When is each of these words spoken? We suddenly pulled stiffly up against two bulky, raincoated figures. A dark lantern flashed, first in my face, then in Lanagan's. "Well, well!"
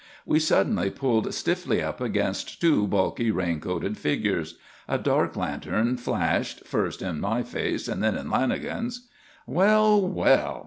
We 0.25 0.39
suddenly 0.39 0.89
pulled 0.89 1.31
stiffly 1.31 1.79
up 1.83 2.01
against 2.01 2.59
two 2.59 2.87
bulky, 2.87 3.29
raincoated 3.29 3.97
figures. 3.99 4.57
A 4.87 4.97
dark 4.97 5.35
lantern 5.35 5.95
flashed, 5.97 6.65
first 6.65 7.03
in 7.03 7.19
my 7.19 7.43
face, 7.43 7.85
then 7.85 8.17
in 8.17 8.27
Lanagan's. 8.31 9.07
"Well, 9.45 10.01
well!" 10.01 10.59